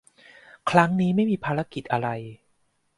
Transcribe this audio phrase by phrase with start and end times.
[0.69, 2.09] ครั้งนี้ไม่มีภารกิจอะไร